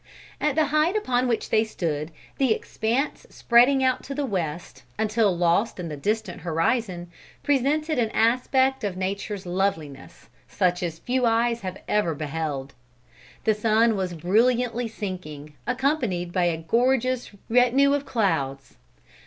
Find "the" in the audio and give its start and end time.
0.55-0.65, 2.39-2.53, 4.15-4.25, 5.89-5.95, 13.43-13.53